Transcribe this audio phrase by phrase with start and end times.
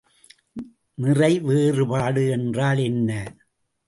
[0.97, 3.09] நிறை வேறுபாடு என்றால் என்ன?